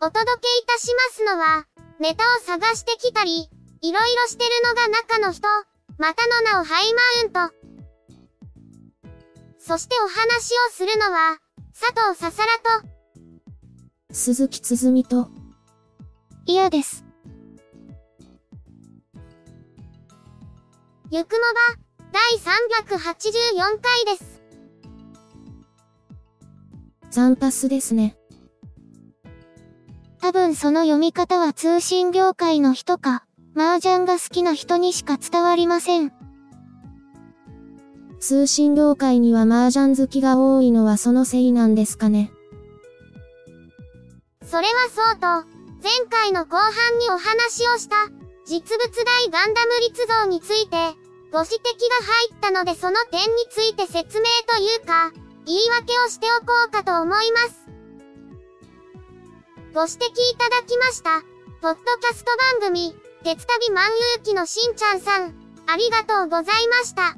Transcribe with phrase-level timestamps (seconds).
[0.00, 1.66] お届けいたしますのは、
[1.98, 5.48] ネタを探してきたり、いろいろしてるのが中の人、
[5.98, 7.54] またの名をハイマウント。
[9.58, 11.38] そしてお話をするのは、
[11.78, 12.88] 佐藤ささらと、
[14.12, 15.30] 鈴木つづみと、
[16.46, 17.04] 嫌です。
[21.10, 24.42] ゆくもば、第384回です。
[27.10, 28.17] ザンパスですね。
[30.28, 33.24] 多分その読み方は通信業界の人か、
[33.56, 36.12] 麻雀が好きな人にしか伝わりません。
[38.20, 42.30] 通信業界には麻雀好きが多いのはそのせいなんですかね。
[44.44, 45.48] それはそうと、
[45.82, 47.96] 前回の後半にお話をした、
[48.44, 50.76] 実物大ガンダム立像について、
[51.32, 51.62] ご指摘が
[52.04, 55.10] 入ったのでその点について説明というか、
[55.46, 57.67] 言い訳をしておこうかと思います。
[59.78, 60.00] ご指摘い
[60.36, 61.22] ただきました。
[61.62, 65.34] ポッドキャスト番組、鉄旅万有記のしんちゃんさん、
[65.68, 67.16] ありがとうございました。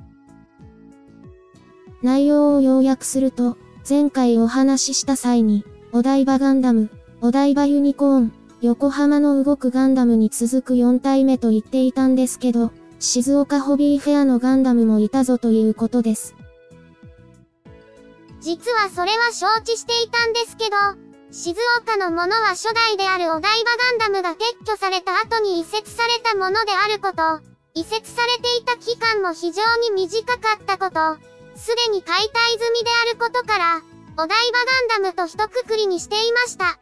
[2.03, 3.57] 内容を要約すると、
[3.89, 6.91] 前回お話しした際に、お台場ガンダム、
[7.23, 16.35] お台場ユニコーン、横浜の動くガンダムに続く4体目と言っていたんですけど、静岡ホビーフェアのガンダムもいたぞということです。
[18.43, 27.41] 実はそれは承知していたんですけど、静岡のものは初代であるお台場ガンダムが撤去された後に移設されたものであること、
[27.75, 31.19] 移設されていた期間も非常に短かったこと、
[31.57, 33.81] すでに解体済みであることから、
[34.17, 34.59] お台場
[34.99, 36.81] ガンダムと一括りにしていました。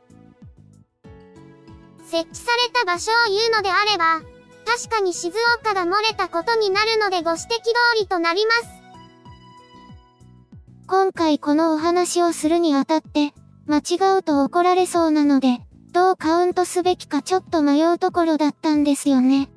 [2.05, 4.23] 設置された場所を言うのであれば、
[4.65, 5.29] 確かに静
[5.61, 7.51] 岡が漏れたことになるのでご指摘通
[8.01, 8.69] りとなります。
[10.87, 13.35] 今回このお話をするにあたって、
[13.69, 15.61] 間違うと怒られそうなので、
[15.93, 19.51] どうカウントすべきかちょっと迷うところだったんですよね。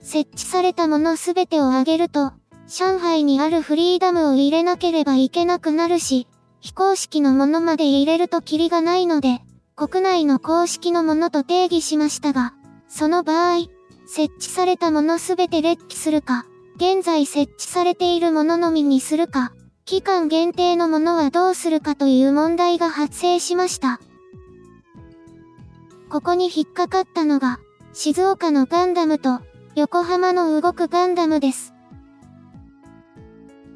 [0.00, 2.32] 設置されたものすべてを挙げると、
[2.68, 6.28] 上海にあるフリーダムを入れなければいけなくなるし、
[6.60, 9.40] 非公式のものまで入れるとキリがないので、
[9.74, 12.54] 国内の公式のものと定義しましたが、
[12.88, 13.68] その場合、
[14.06, 16.46] 設置されたものすべて列記するか、
[16.76, 19.54] 現在設置されているもののみにするか、
[19.84, 24.00] 期間限定のものはどうするかという問題が発生しました。
[26.08, 27.58] ここに引っかかったのが、
[27.92, 29.40] 静岡のガンダムと、
[29.74, 31.72] 横浜の動くガンダムです。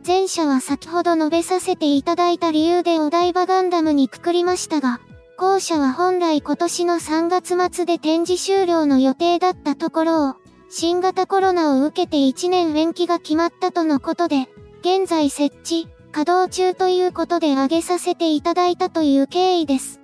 [0.07, 5.01] 前者は先ほど述べさせていただいた理由でお台場ガンダムにくくりましたが、
[5.39, 10.35] 後者は本来今年の3月末で展示終了の予定だったところを、
[10.69, 14.49] 新型コロナを受けて1年延期が決まったとのことで、
[14.81, 20.01] 現在設置、稼働中ということで挙げさせていただいたという経緯です。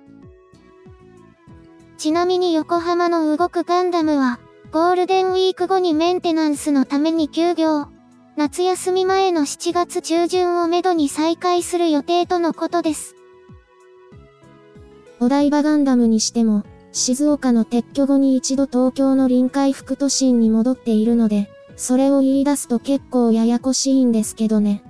[1.97, 4.39] ちなみに横浜の動くガンダムは、
[4.71, 7.87] ゴールデンウィーク後にメンテナンスのために休業、
[8.35, 13.15] 夏休み前の7月中旬をめどに再開する予定とのことです。
[15.19, 24.83] お台場ガンダムにしても、静岡の撤去後に一度東京の臨海副都心に戻っているので、それを言い出すと結構ややこしいんですけどね。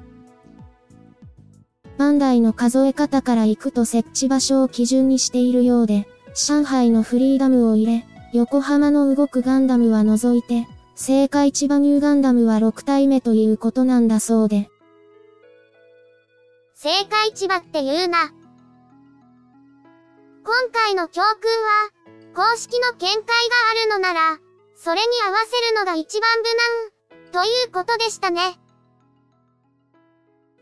[2.14, 14.70] バンダイの数え方から行くと設置場所を基準にしているようで、上海のフリーダムを入れ、横浜の動くガンダムは除いて、正解千葉ニューガンダムは6体目ということなんだそうで。
[16.76, 18.30] 正解千葉って言うな。
[20.46, 23.24] 今回の教訓は、公式の見解が
[23.72, 24.38] あるのなら、
[24.76, 28.60] それに合わせるのが一番無難、ということでしたね。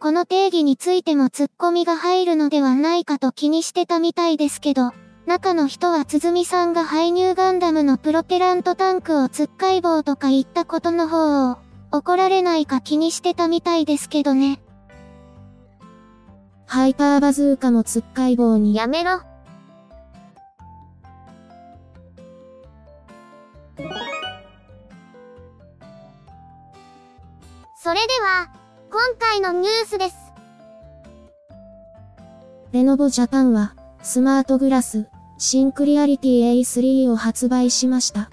[0.01, 4.93] この定義についてもツッコミが入るのではないかと気にしてたみたいですけど、
[5.27, 11.59] 中の人は鼓さんが排入ガンダムのプロペラントタンクをつっかい棒とか言ったことの方を
[11.91, 14.59] 怒られないか気にしてたみたいですけどね。
[16.65, 18.73] ハイパーバズーカもつっかい棒に。
[18.73, 19.21] やめろ。
[27.83, 28.60] それでは、
[28.93, 30.33] 今回のニュースです。
[32.73, 33.73] レノボジャパンは、
[34.03, 35.07] スマートグラス、
[35.37, 38.29] シンクリアリティ A3 を発売しました。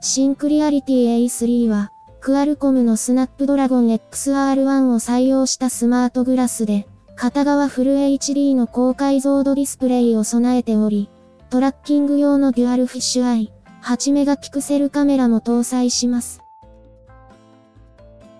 [0.00, 11.08] ThinkReality A3 は、クアルコムのスナップドラゴン XR1 を採用したスマートグラスで、片側フル HD の高解像度ディスプレイを備えており、
[11.48, 13.52] トラッキング用のデュアルフィッシュアイ、
[13.84, 16.42] 8メガピクセルカメラも搭載します。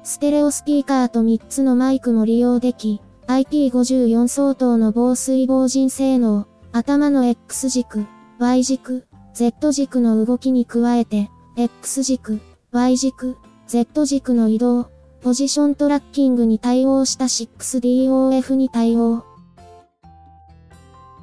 [0.09, 8.07] ステレオスピーカーと3つのマイクも利用でき、IP54 相当の防水防塵性能、頭の X 軸、
[8.39, 11.29] Y 軸、Z 軸の動きに加えて、
[11.59, 12.41] X 軸、
[12.73, 14.89] Y 軸、Z 軸の移動、
[15.21, 19.27] ポジショントラッキングに対応した 6DOF に対応。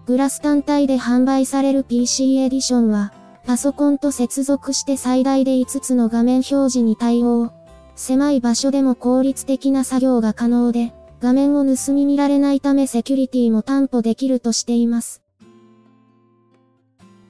[0.06, 3.14] グラス単体で販売される PC エディションは、
[3.48, 7.55] パソコンと接続して最大で5つの画面表示に対応。
[7.96, 15.22] 狭い場所でも効率的な作業が可能で、画面を盗み見られないためセキュリティも担保できるとしています。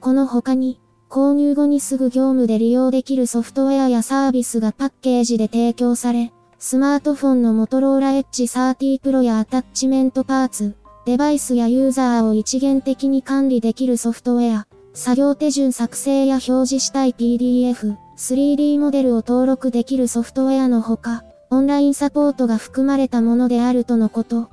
[0.00, 10.74] この他に、購入後にすぐ業務で利用できるソフトウェアやサービスがパッケージで提供され、スマートフォンのモトローラエッジ30 Pro やアタッチメントパーツ、
[11.04, 24.48] デバイスやユーザーを一元的に管理できるソフトウェア、作業手順作成や表示したい PDF、3D モデルを登録できるソフトウェアのほか、オンラインサポートが含まれたものであるとのこと。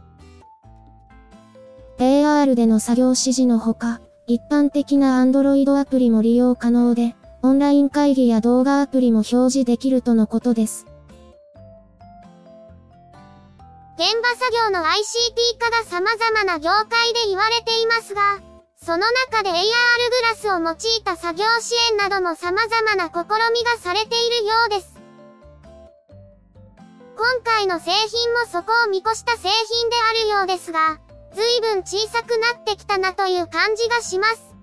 [1.98, 10.86] AR での作業指示のほか、一般的な Android アプリも利用可能で、オンライン会議や動画アプリも表示できるとのことです。
[13.96, 18.22] 現場作業の ICT 化が様々な業界で言われていますが、
[18.86, 18.98] その
[19.32, 19.64] 中で AR グ
[20.24, 23.16] ラスを用いた作業支援なども様々な試
[23.54, 25.00] みがされているようです。
[27.16, 31.00] 今回の製品もそこを見越した製品であるようですが、
[31.34, 34.54] 随分小さくなってきたなという感じがします。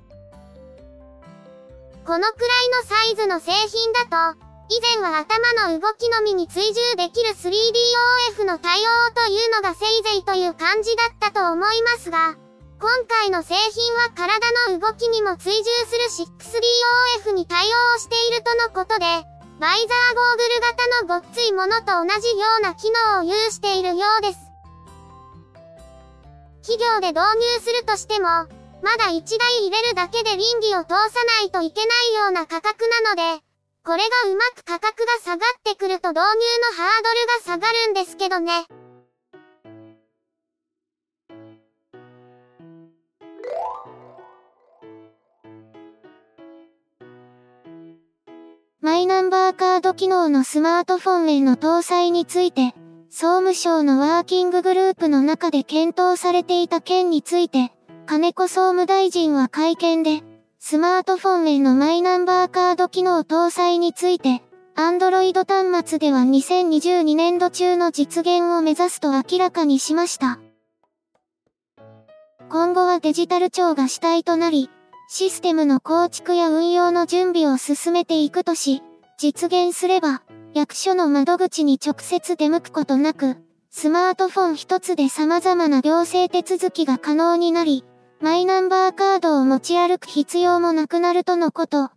[2.04, 4.38] このくらいのサイズの製品だと、
[4.68, 8.84] 以前は頭の動きのみに追従できる 3DOF の対応
[9.14, 12.36] というのがせいぜいという感じだったと思いますが、
[12.80, 14.40] 今回の製品は体
[14.72, 15.64] の動きにも追従
[16.08, 16.24] する
[17.28, 19.04] 6DOF に対応しているとのことで、
[19.60, 24.38] バイザーゴーグル型のごっついものと同じような機能を有しているようです。
[26.62, 28.48] 企業で導入するとしても、
[28.80, 33.44] まだ1台入れるだけで倫理を通さないといけないような価格なので、
[33.84, 38.64] これがうまく価格が下がってくると導入のハードルが下がるんですけどね。
[48.82, 52.74] マイナンバーカード機能のスマートフォンへの搭載について、
[53.10, 57.72] 総務省のワーキンググループの中で検討されていた件について、
[58.06, 60.22] 金子総務大臣は会見で、
[60.58, 64.42] スマートフォンへのマイナンバーカード機能搭載について、
[64.76, 70.40] Android 端末では2022年度中の実現を目指すと明らかにしました。
[72.50, 74.70] 今後はデジタル庁が主体となり、
[75.08, 78.82] システムの構築や運用の準備を進めていくとし、
[79.18, 83.36] 実現すれば、役所の窓口に直接出向くことなく、
[83.70, 87.84] スマートフォン一つで様々な行政手続きが可能になり、
[88.20, 91.92] マイナンバーカードを持ち歩く必要もなくなるとのこと。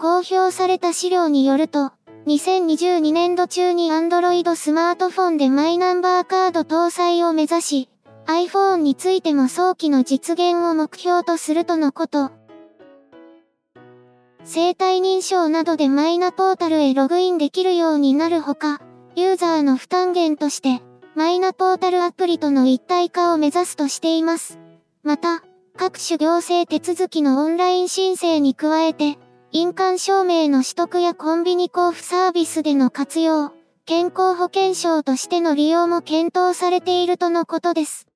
[0.00, 1.92] 公表された資料によると、
[2.26, 7.88] 2022年度中に Android スマートフォンでマイナンバーカード搭載を目指し、
[8.30, 12.30] iPhone についても早期の実現を目標とするとのこと。
[14.44, 18.82] 生体認証などでマイナポータルへログインできるようになるほか、
[19.16, 20.82] ユーザーの負担減として、
[21.14, 24.58] マイナポータルアプリとの一体化を目指すとしています。
[25.02, 25.42] また、
[25.78, 29.16] 各種行政手続きのオンライン申請に加えて、
[29.52, 33.52] 印鑑証明の取得やコンビニ交付サービスでの活用、
[33.86, 38.07] 健康保険証としての利用も検討されているとのことです。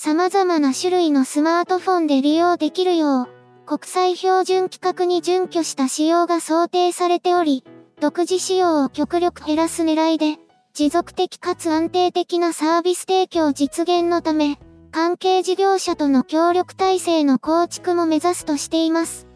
[0.00, 3.28] 様々な種類のスマートフォンで利用できるよう、
[3.66, 7.64] 国際標準規格に準拠した仕様が想定されており、
[8.00, 10.36] 独自仕様を極力減らす狙いで、
[10.72, 14.60] 持続的かつ安定的なサービス提供実現のため、
[14.92, 19.26] 関係事業者との協力体制の構築も目指すとしています。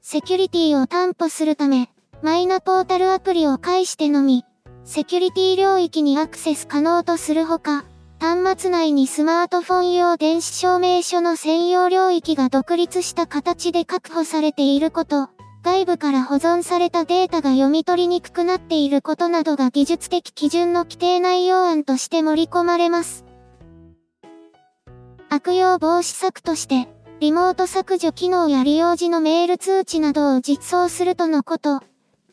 [0.00, 1.88] セキュリティを担保するため、
[2.20, 4.44] マイナポータルアプリを介してのみ、
[4.82, 7.84] セキュリティ領域にアクセス可能とするほか、
[8.26, 15.28] 端末内にスマートフォン用電子証明書の専用領域が独立した形で確保されていること、
[15.62, 23.24] 外部から保存されたデータが読み取りにくくなっていることなどが技術的基準の規定内容案として盛り込まれます。
[25.28, 26.88] 悪用防止策として、
[27.20, 31.80] リモート削除機能や利用時のメール通知などを実装するとのこと。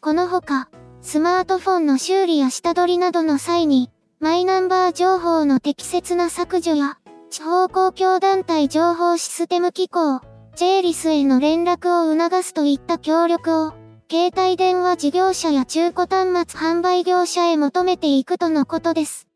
[0.01, 0.69] このほか、
[1.03, 3.91] スマートフォンの修理や下取りなどの際に、
[4.23, 6.97] マイナンバー情報の適切な削除や、
[7.29, 10.21] 地方公共団体情報システム機構、
[10.55, 13.73] JLIS への連絡を促すといった協力を、
[14.09, 19.27] 携帯電話事業者や中古端末販売業者へ求めていくとのことです。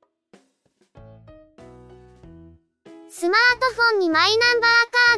[3.10, 4.68] スマートフォンにマイナンバ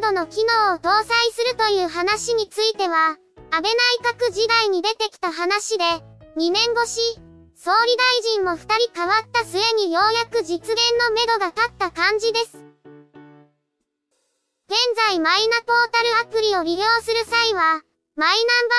[0.00, 3.16] カードの機能を搭載するという話については、
[3.52, 5.84] 安倍内閣時代に出てきた話で、
[6.36, 7.20] 2年越し、
[7.62, 12.56] 総理大臣も2人変わった末にようやく実現のめどが立った感じです。
[14.64, 17.82] 現在マイナポータルアプリを利用する際は、
[18.16, 18.76] マイナンバ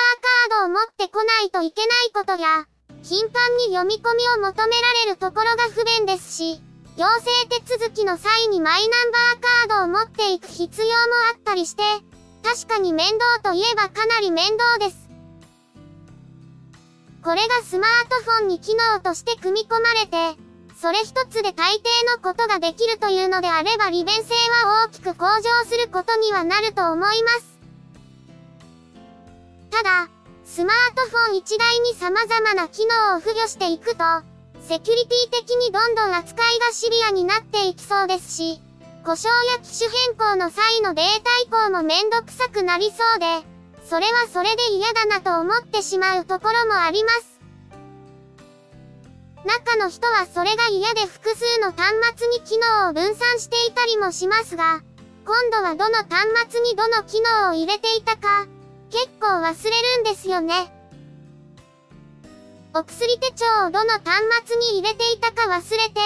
[0.50, 2.66] ーカードを持ってこないといけないことや、
[3.04, 6.60] 頻繁に読み込みを求められるところが不便ですし、
[6.96, 10.92] 行政手続きの際にマイナンバーカードを持っていく必要も
[11.32, 11.84] あったりして、
[12.42, 15.01] 確かに面倒といえばかなり面倒です。
[17.22, 20.40] これがスマートフォンに機能として組み込まれて、
[20.76, 21.82] それ一つで大抵
[22.16, 24.34] のことができるというのであれば利便性
[24.66, 27.52] は大きく向上することにはなると思います。
[29.70, 30.08] ただ、
[30.44, 34.04] スマートフォン一台に様々な機能を付与していくと、
[34.60, 38.60] セキュリティ的にどんどん扱いがシビアになっていきそうですし、
[39.04, 43.51] 故障や機種変更の際のデータ移行もめんどくさくなりそうで、
[43.88, 47.32] それはそれで嫌だなと思ってしまうところもあります。
[49.44, 54.82] 中の人はそれが嫌で複数の端末に機能を分散していたりもしますが、
[55.24, 58.46] 今度はどの端末にどの機能を入れていたか、
[58.90, 60.72] 結構忘れるんですよね。
[62.74, 66.00] お薬手帳をどの端末に入れていたか忘れて、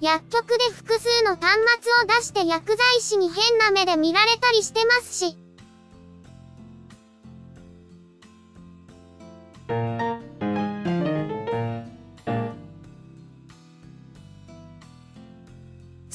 [0.00, 5.47] 薬局で複数の端末を出して薬剤師に変な目で見られたりしてますし。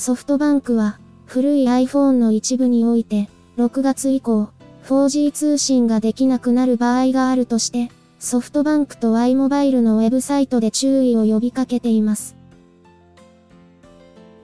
[0.03, 4.49] ソフトバンクは古い iPhone の一部において6月以降
[4.83, 12.35] 4G 通信ができなくなる場合があるとしてソフトバンクと Y モバイルのウェブサイトで注意を呼びかけています。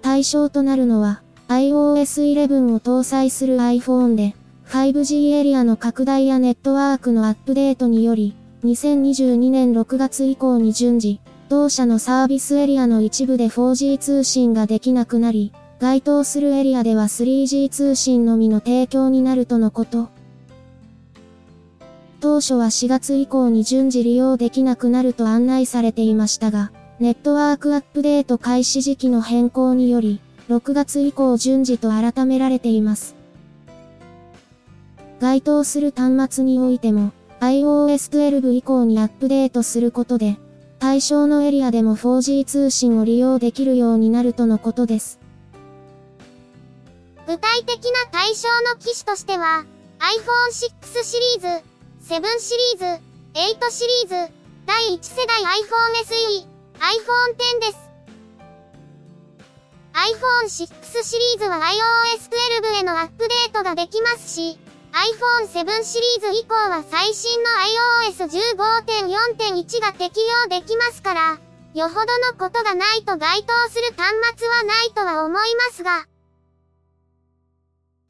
[0.01, 4.35] 対象となるのは iOS11 を搭載する iPhone で
[4.69, 20.09] 5G エリアの拡大やネットワークのアップデートにより2022年6月以降に順次同社のサービスエリアの一部で 4G 通信ができなくなり該当するエリアでは 3G 通信のみの提供になるとのこと。
[22.19, 33.15] 当初は4月以降に順次利用できなくなると案内されていましたが、ネットワークアップデート開始時期の変更により、6月以降順次と改められています。
[35.21, 40.37] 該当する端末においても、iOS12 以降にアップデートすることで、
[40.79, 45.19] 対象のエリアでも 4G 通信を利用できるようになるとのことです。
[47.27, 49.65] 具体的な対象の機種としては、
[49.99, 51.47] iPhone6 シリーズ、
[52.15, 53.01] 7シリーズ、
[53.33, 54.33] 8シリーズ、
[54.65, 56.47] 第1世代 iPhone SE、
[56.79, 57.89] iPhone X です。
[59.93, 64.57] iPhone6 シリーズは iOS12 へのアップデートができますし、
[64.99, 67.49] iPhone7 シリーズ以降は最新の
[68.11, 71.37] iOS15.4.1 が適用できますから、
[71.73, 76.05] よほどのことがないと該当する端末はないとは思いますが、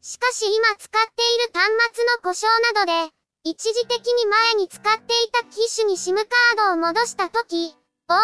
[0.01, 6.25] しかし今使っている端末の故障などで、一時的に前に使っていた機種に SIM カー
[6.58, 7.75] ドを戻したとき、OS
[8.10, 8.17] の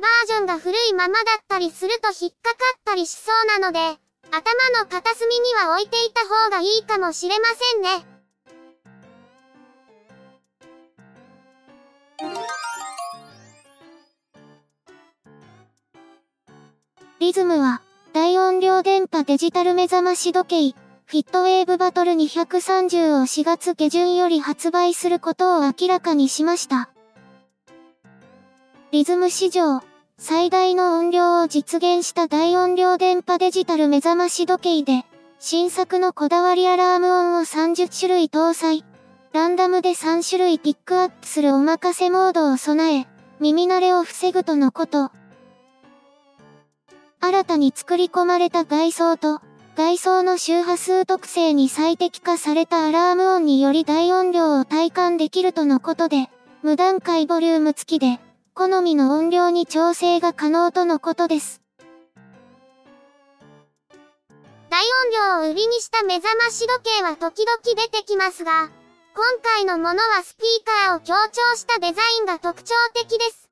[0.00, 8.06] バージョンが古いままだったりすると引っかかったりしそうなので、頭の片隅には置いていた方がいいかもしれませんね。
[17.20, 17.82] リズムは、
[18.12, 26.90] 大音量電波デジタル目覚まし時計、フィットウェーブバトル230を4月下旬より発売することを明らかにしました。
[28.92, 29.80] リズム史上、
[30.20, 35.06] 最大の音量を実現した大音量電波デジタル目覚まし時計で、
[35.38, 38.84] 新作のこだわりアラーム音を30種類搭載。
[39.32, 43.06] ランダムで3種類ピックアップするお任せモードを備え、
[43.38, 45.12] 耳慣れを防ぐとのこと。
[47.20, 49.40] 新たに作り込まれた外装と、
[49.76, 56.28] 外装の周波数特性に最適化されたアラーム音により大音量を体感できるとのことで、
[56.64, 58.18] 無段階ボリューム付きで、
[58.58, 61.62] 好みの音量に調整が可能とのことです。
[64.68, 68.68] 大音量を売りにした目覚まし時計は時々出てきますが、
[69.14, 73.48] 今回のものはスピーカーを強調したデザインが特徴的です。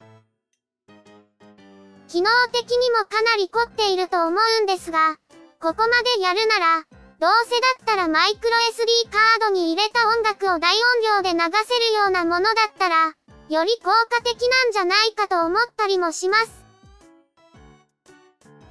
[2.08, 5.14] 機能的にもかなり凝っていると思うんですが、
[5.60, 6.82] ここまでやるなら、
[7.20, 13.14] どうせだったらマイクロ SD カードに入れた音楽を大音量で流せるようなものだったら、
[13.48, 16.64] より効果的なんじゃないかと思ったりもします。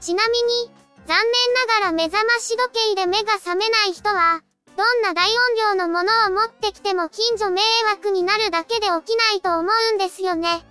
[0.02, 0.72] ちなみに、
[1.08, 4.42] 残念ながら目覚まし時計で目が覚めない人は、
[4.76, 10.66] どんな大音量のものを持ってきても近所迷惑になるだけで起きないと思うんですよね。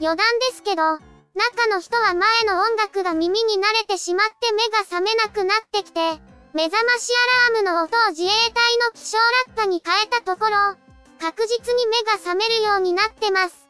[0.00, 6.20] 余談ですけど、中の人は前の音楽が耳に慣れてしまって目が覚めなくなってきて、
[6.54, 7.10] 目覚まし
[7.50, 10.85] アラームの音を自衛隊の気象落下に変えたところ、
[11.20, 13.66] 確実に目が覚めるようになってます。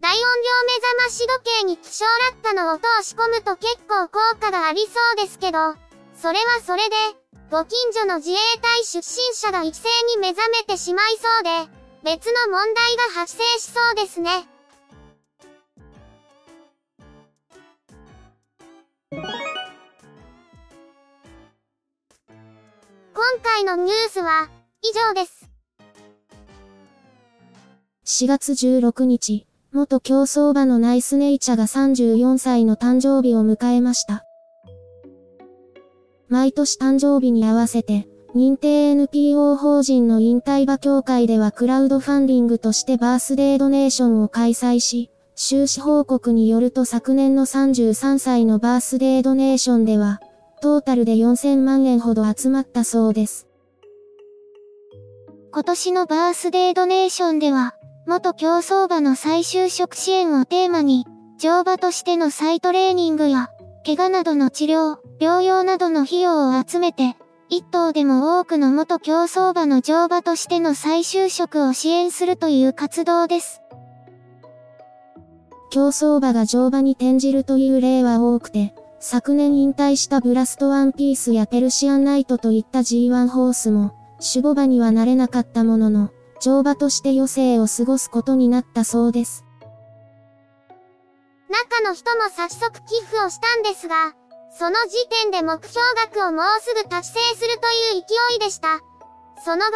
[0.00, 0.26] 大音量
[0.66, 1.28] 目覚まし時
[1.60, 5.58] 計に気象落下の音を仕込むと結構効果がありそうですけど、
[6.14, 6.96] それはそれで、
[7.50, 11.50] ご近所の自衛隊出身者が一斉に目覚めてしまいそうで、
[12.04, 14.46] 別の問題が発生しそうですね。
[23.14, 24.50] 今回のニュースは
[24.86, 25.48] 以上です。
[28.04, 34.26] 4月16日、元競走馬のナイスネイチャが34歳の誕生日を迎えました。
[36.28, 50.20] 毎年誕生日に合わせて、認定 NPO 法人の引退馬協会ではクラウドファンディングとしてバースデードネーションを開催し、収支報告によると昨年の33歳のバースデードネーションでは、
[50.60, 53.48] トータルで4000万円ほど集まったそうです。
[55.54, 57.76] 今年のバースデードネーションでは、
[58.08, 61.06] 元競走馬の再就職支援をテーマに、
[61.38, 63.50] 乗馬としての再トレーニングや、
[63.86, 67.16] 怪我などの治療、療養などの費用を集めて、
[67.48, 73.62] 一頭でも多くの元競走馬の乗馬としての再就職を支援するという活動です。
[75.70, 89.44] 競走馬が乗馬に転じるという例は多くて、昨年引退したブラストワンピースやペルシアンナイトといった G1 ホースも、守護馬にはなれなかったものの、乗馬として余生を過ごすことになったそうです。
[91.48, 94.14] 中の人も早速寄付をしたんですが、
[94.56, 98.80] その時点で目標額をもうすぐ達成するという勢いでした。
[99.44, 99.72] その後、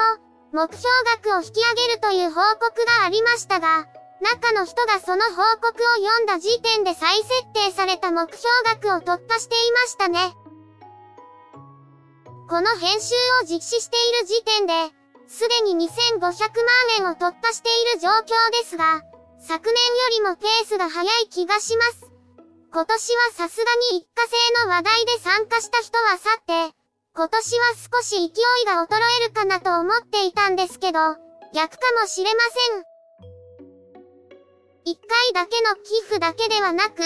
[0.52, 0.88] 目標
[1.22, 2.60] 額を引き上げるという報告
[3.00, 3.86] がありましたが、
[4.20, 10.34] 中の人がその報告を読んだ時点で再設定された目標額を突破していましたね。
[12.48, 14.72] この編集を実施している時点で、
[15.26, 16.40] すでに2500万
[16.96, 19.02] 円を突破している状況ですが、
[19.38, 22.10] 昨年よりもペースが速い気がします。
[22.72, 26.74] 今年はさすがに一過性の話題で参加した人は去って、
[27.14, 31.00] 今年は少し勢いが衰えるかなと思っていたんですけど、
[31.52, 32.40] 逆かもしれま
[32.72, 32.84] せん。
[34.86, 37.02] 一回だけの寄付だけではなく、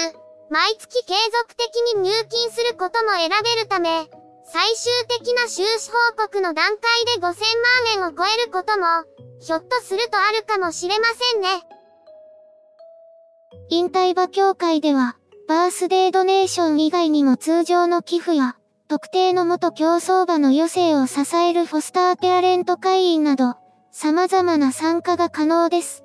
[0.50, 4.08] 毎月継続的に入金することも選べるため、
[4.44, 7.34] 最終的な収支報告の段階で5000万
[7.94, 8.86] 円を超えることも、
[9.40, 11.48] ひょっとするとあるかもしれませんね。
[13.68, 15.16] 引退馬協会では、
[15.48, 18.56] バースデードネーション以外にも通常の寄付や、
[18.88, 23.54] 特定の元競走馬の余生を支えるフォスターペアレント会員など、
[23.90, 26.04] 様々な参加が可能です。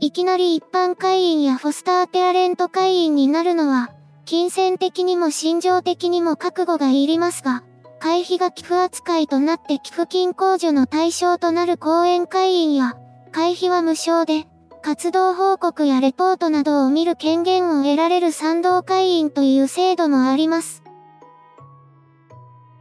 [0.00, 3.90] いきなり一般会員やフォスターペアレント会員になるのは、
[4.24, 7.62] 金銭的にも心情的にも覚悟がいりますが、
[7.98, 12.96] 会費が寄付扱いとなって寄付金控除の対象となる講演会員や、
[13.32, 14.46] 会費は無償で、
[14.82, 20.82] 活動報告やレポートなどを見る権限を得られる賛同会員という制度もあります。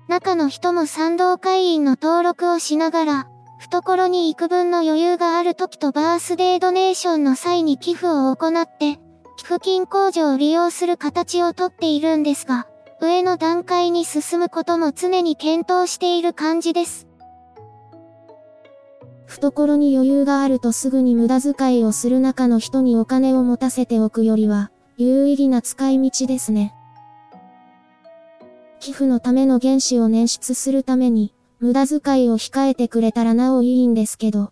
[0.08, 3.28] 中の人も賛同会員の登録をしながら、
[3.60, 9.00] 懐に幾分の余裕がある時とバースデードネーションの際に寄付を行って、
[9.38, 12.68] 寄付金控除を利用する形をとっているんですが、
[13.02, 17.08] 上の段階に進むことも常に検討している感じです。
[19.26, 26.76] 懐に余裕があるとすぐに無駄遣いをする中の人にお金を持たせておくよりは、有意義な使い道ですね。
[28.80, 34.52] 寄付のための原資を捻出するために、無駄遣いを控えてくれたらなおいいんですけど。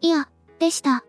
[0.00, 1.07] いや、でした。